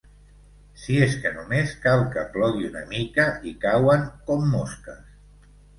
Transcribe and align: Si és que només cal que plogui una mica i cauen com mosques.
Si 0.83 0.95
és 1.07 1.17
que 1.25 1.33
només 1.35 1.75
cal 1.85 2.07
que 2.17 2.25
plogui 2.39 2.67
una 2.73 2.83
mica 2.97 3.29
i 3.53 3.57
cauen 3.69 4.13
com 4.31 4.53
mosques. 4.57 5.03